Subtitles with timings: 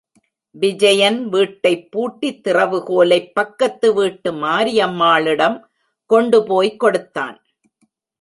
[0.55, 5.61] விஜயன் வீட்டைப் பூட்டி திறவு கோலை பக்கத்து வீட்டு மாரியம்மாளிடம்
[6.05, 7.37] கொண்டுபோய் கொடுத்தான்.